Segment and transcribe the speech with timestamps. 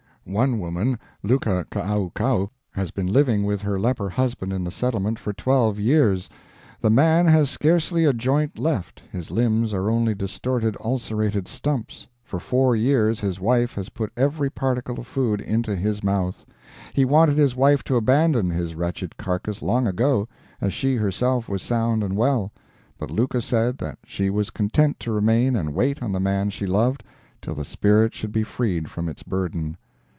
[0.23, 5.33] "One woman, Luka Kaaukau, has been living with her leper husband in the settlement for
[5.33, 6.29] twelve years.
[6.79, 12.39] The man has scarcely a joint left, his limbs are only distorted ulcerated stumps, for
[12.39, 16.45] four years his wife has put every particle of food into his mouth.
[16.93, 20.27] He wanted his wife to abandon his wretched carcass long ago,
[20.61, 22.51] as she herself was sound and well,
[22.99, 26.67] but Luka said that she was content to remain and wait on the man she
[26.67, 27.03] loved
[27.41, 29.75] till the spirit should be freed from its burden.